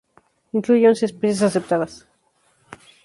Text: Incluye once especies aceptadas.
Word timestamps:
Incluye 0.57 0.89
once 0.91 1.03
especies 1.07 1.43
aceptadas. 1.49 1.93